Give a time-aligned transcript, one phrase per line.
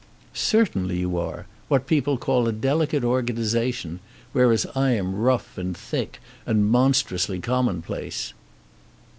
[0.33, 1.45] "Certainly you are.
[1.67, 3.99] What people call a delicate organisation,
[4.33, 8.33] whereas I am rough and thick and monstrously commonplace."